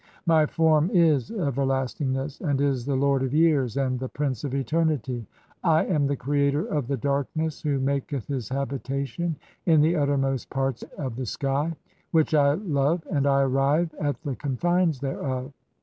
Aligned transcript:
My 0.25 0.47
"Form 0.47 0.89
is 0.91 1.29
everlastingness, 1.29 2.41
and 2.41 2.59
is 2.59 2.87
the 2.87 2.95
lord 2.95 3.21
of 3.21 3.35
years 3.35 3.77
(11) 3.77 3.85
and 3.93 3.99
the 3.99 4.09
"prince 4.09 4.43
of 4.43 4.55
eternity. 4.55 5.27
[I 5.63 5.85
am] 5.85 6.07
the 6.07 6.15
creator 6.15 6.65
of 6.65 6.87
the 6.87 6.97
darkness 6.97 7.61
who 7.61 7.79
maketh 7.79 8.25
"his 8.27 8.49
habitation 8.49 9.35
in 9.67 9.79
the 9.81 9.95
uttermost 9.95 10.49
parts 10.49 10.81
of 10.97 11.17
the 11.17 11.27
sky, 11.27 11.75
[which] 12.09 12.33
I 12.33 12.53
love 12.55 13.03
"(12), 13.11 13.15
and 13.15 13.27
I 13.27 13.41
arrive 13.43 13.93
at 13.99 14.19
the 14.23 14.35
confines 14.35 15.01
thereof. 15.01 15.53